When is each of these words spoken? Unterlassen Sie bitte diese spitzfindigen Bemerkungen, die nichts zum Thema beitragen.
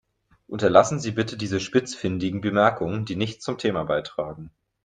Unterlassen 0.47 0.99
Sie 0.99 1.11
bitte 1.11 1.37
diese 1.37 1.59
spitzfindigen 1.59 2.41
Bemerkungen, 2.41 3.05
die 3.05 3.15
nichts 3.15 3.45
zum 3.45 3.59
Thema 3.59 3.83
beitragen. 3.83 4.49